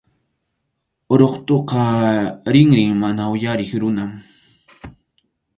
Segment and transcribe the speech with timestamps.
[1.19, 1.83] Ruqtʼuqa
[2.53, 4.11] rinrin mana uyariq runam.